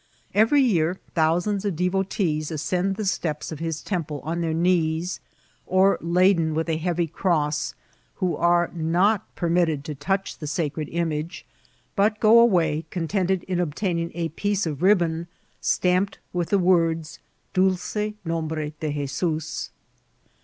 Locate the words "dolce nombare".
17.53-18.73